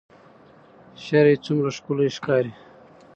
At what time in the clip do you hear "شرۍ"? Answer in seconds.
1.03-1.35